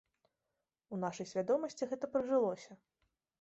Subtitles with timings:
[0.97, 2.71] У нашай свядомасці гэта прыжылося.